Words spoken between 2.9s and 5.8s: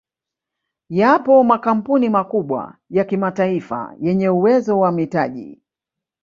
kimataifa yenye uwezo wa mitaji